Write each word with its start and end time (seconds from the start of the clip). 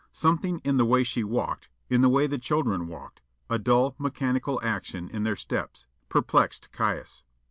Something 0.11 0.61
in 0.63 0.77
the 0.77 0.85
way 0.85 1.03
she 1.03 1.23
walked, 1.23 1.69
in 1.87 2.01
the 2.01 2.09
way 2.09 2.25
the 2.25 2.39
children 2.39 2.87
walked 2.87 3.21
a 3.51 3.59
dull, 3.59 3.93
mechanical 3.99 4.59
action 4.63 5.07
in 5.11 5.21
their 5.21 5.35
steps 5.35 5.85
perplexed 6.09 6.71
Caius. 6.71 7.21